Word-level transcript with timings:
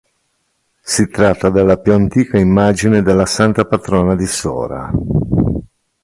Si 0.81 1.09
tratta 1.09 1.51
della 1.51 1.77
più 1.77 1.93
antica 1.93 2.39
immagine 2.39 3.03
della 3.03 3.27
santa 3.27 3.65
patrona 3.67 4.15
di 4.15 4.25
Sora. 4.25 4.91